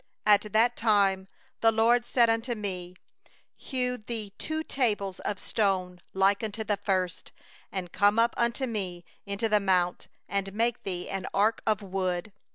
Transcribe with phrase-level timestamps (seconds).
[0.25, 1.27] At that time
[1.59, 2.95] the LORD said unto me:
[3.55, 7.31] 'Hew thee two tables of stone like unto the first,
[7.71, 12.33] and come up unto Me into the mount; and make thee an ark of wood.